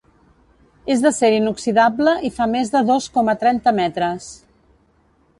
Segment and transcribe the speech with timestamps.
[0.93, 4.31] És d’acer inoxidable i fa més de dos coma trenta metres.